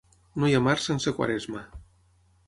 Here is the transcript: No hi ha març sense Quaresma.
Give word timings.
No 0.43 0.47
hi 0.51 0.53
ha 0.59 0.61
març 0.67 0.87
sense 0.89 1.13
Quaresma. 1.19 1.61